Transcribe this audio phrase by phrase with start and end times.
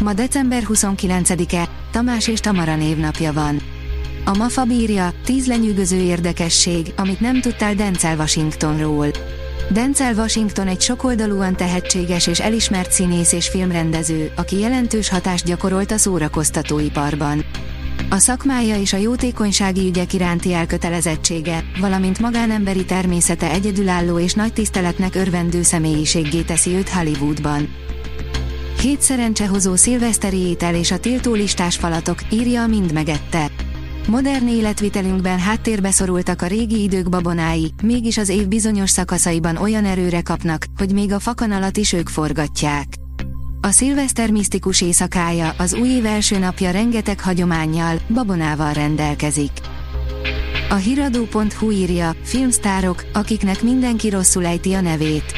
[0.00, 3.60] Ma december 29-e, Tamás és Tamara névnapja van.
[4.24, 9.08] A MAFA bírja, 10 lenyűgöző érdekesség, amit nem tudtál Denzel Washingtonról.
[9.70, 15.98] Denzel Washington egy sokoldalúan tehetséges és elismert színész és filmrendező, aki jelentős hatást gyakorolt a
[15.98, 17.44] szórakoztatóiparban.
[18.10, 25.14] A szakmája és a jótékonysági ügyek iránti elkötelezettsége, valamint magánemberi természete egyedülálló és nagy tiszteletnek
[25.14, 27.68] örvendő személyiséggé teszi őt Hollywoodban.
[28.80, 33.50] Hét szerencsehozó szilveszteri étel és a tiltó listás falatok, írja a Mind megette.
[34.06, 40.20] Modern életvitelünkben háttérbe szorultak a régi idők babonái, mégis az év bizonyos szakaszaiban olyan erőre
[40.20, 42.86] kapnak, hogy még a fakanalat is ők forgatják.
[43.60, 49.52] A szilveszter misztikus éjszakája, az új év első napja rengeteg hagyományjal, babonával rendelkezik.
[50.68, 55.32] A hiradó.hu írja, filmsztárok, akiknek mindenki rosszul ejti a nevét.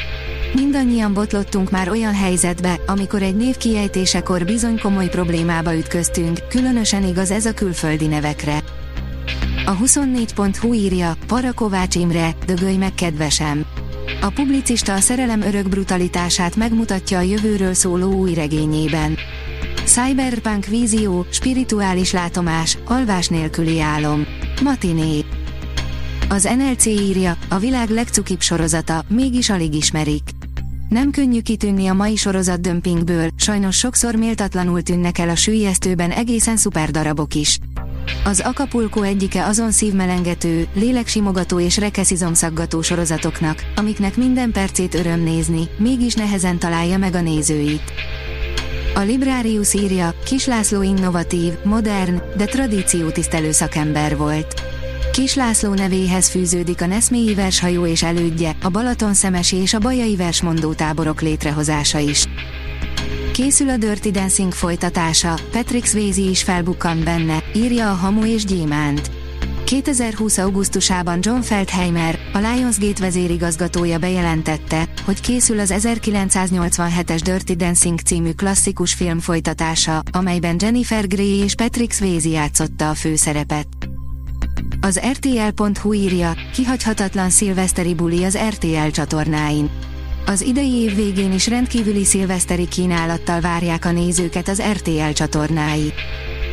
[0.53, 7.31] Mindannyian botlottunk már olyan helyzetbe, amikor egy név kiejtésekor bizony komoly problémába ütköztünk, különösen igaz
[7.31, 8.63] ez a külföldi nevekre.
[9.65, 13.65] A 24.hu írja, Parakovács Imre, dögölj meg kedvesem.
[14.21, 19.17] A publicista a szerelem örök brutalitását megmutatja a jövőről szóló új regényében.
[19.85, 24.25] Cyberpunk vízió, spirituális látomás, alvás nélküli álom.
[24.63, 25.25] Matiné.
[26.29, 30.30] Az NLC írja, a világ legcukibb sorozata, mégis alig ismerik.
[30.91, 36.57] Nem könnyű kitűnni a mai sorozat dömpingből, sajnos sokszor méltatlanul tűnnek el a sűjesztőben egészen
[36.57, 37.59] szuper darabok is.
[38.25, 46.13] Az Acapulco egyike azon szívmelengető, léleksimogató és rekeszizomszaggató sorozatoknak, amiknek minden percét öröm nézni, mégis
[46.13, 47.93] nehezen találja meg a nézőit.
[48.95, 54.61] A Librarius írja, Kislászló innovatív, modern, de tradíciótisztelő szakember volt.
[55.11, 60.15] Kis László nevéhez fűződik a Neszmélyi vershajó és elődje, a Balaton szemesi és a Bajai
[60.15, 62.25] versmondó táborok létrehozása is.
[63.33, 69.11] Készül a Dirty Dancing folytatása, Patrick Swayze is felbukkan benne, írja a Hamu és Gyémánt.
[69.65, 70.37] 2020.
[70.37, 78.93] augusztusában John Feldheimer, a Lionsgate vezérigazgatója bejelentette, hogy készül az 1987-es Dirty Dancing című klasszikus
[78.93, 83.80] film folytatása, amelyben Jennifer Grey és Patrick Swayze játszotta a főszerepet.
[84.83, 89.69] Az RTL.hu írja, kihagyhatatlan szilveszteri buli az RTL csatornáin.
[90.25, 95.93] Az idei év végén is rendkívüli szilveszteri kínálattal várják a nézőket az RTL csatornái.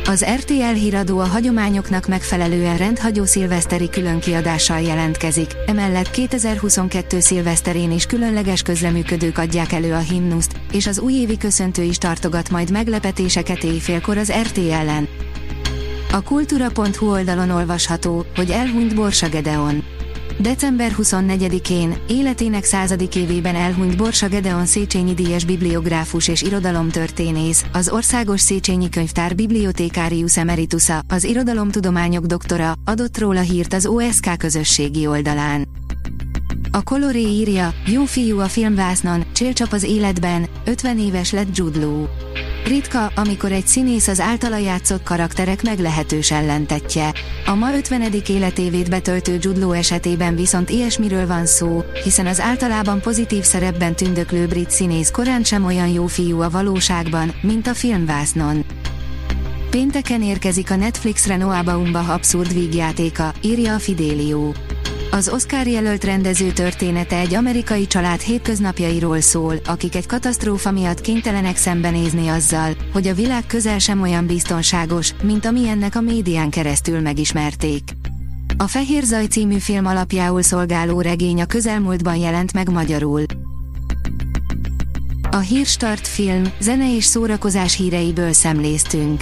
[0.05, 8.61] Az RTL híradó a hagyományoknak megfelelően rendhagyó szilveszteri különkiadással jelentkezik, emellett 2022 szilveszterén is különleges
[8.61, 14.33] közleműködők adják elő a himnuszt, és az újévi köszöntő is tartogat majd meglepetéseket éjfélkor az
[14.41, 15.07] RTL-en.
[16.13, 19.83] A kultúra.hu oldalon olvasható, hogy elhunyt Borsa Gedeon.
[20.39, 28.41] December 24-én, életének századik évében elhunyt Borsa Gedeon Széchenyi díjas bibliográfus és irodalomtörténész, az Országos
[28.41, 35.67] Széchenyi Könyvtár bibliotekárius emeritusa, az irodalomtudományok doktora, adott róla hírt az OSK közösségi oldalán.
[36.71, 42.05] A Coloré írja, jó fiú a filmvásznon, csélcsap az életben, 50 éves lett Jude Law.
[42.65, 47.13] Ritka, amikor egy színész az általa játszott karakterek meglehetős ellentetje.
[47.45, 48.13] A ma 50.
[48.27, 54.47] életévét betöltő Jude Law esetében viszont ilyesmiről van szó, hiszen az általában pozitív szerepben tündöklő
[54.47, 58.65] brit színész korán sem olyan jó fiú a valóságban, mint a filmvásznon.
[59.69, 64.51] Pénteken érkezik a Netflixre Noah Baumbach abszurd vígjátéka, írja a Fidelio.
[65.11, 71.57] Az Oscar jelölt rendező története egy amerikai család hétköznapjairól szól, akik egy katasztrófa miatt kénytelenek
[71.57, 77.83] szembenézni azzal, hogy a világ közel sem olyan biztonságos, mint amilyennek a médián keresztül megismerték.
[78.57, 83.23] A Fehér Zaj című film alapjául szolgáló regény a közelmúltban jelent meg magyarul.
[85.31, 89.21] A Hírstart film, zene és szórakozás híreiből szemléztünk.